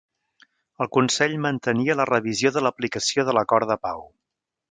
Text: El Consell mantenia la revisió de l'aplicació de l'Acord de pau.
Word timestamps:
El 0.83 0.87
Consell 0.95 1.35
mantenia 1.43 1.97
la 2.01 2.07
revisió 2.11 2.53
de 2.57 2.65
l'aplicació 2.67 3.27
de 3.29 3.39
l'Acord 3.39 3.75
de 3.75 3.77
pau. 3.87 4.05